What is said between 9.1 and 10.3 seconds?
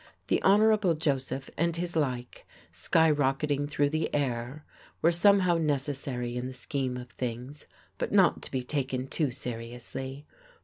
seriously.